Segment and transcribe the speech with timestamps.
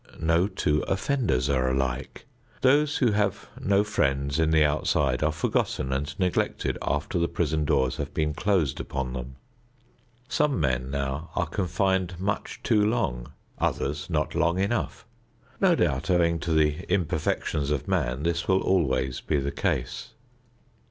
[0.19, 2.25] No two offenders are alike.
[2.61, 7.65] Those who have no friends on the outside are forgotten and neglected after the prison
[7.65, 9.35] doors have been closed upon them.
[10.27, 15.05] Some men now are confined much too long; others not long enough.
[15.59, 20.13] No doubt, owing to the imperfections of man, this will always be the case.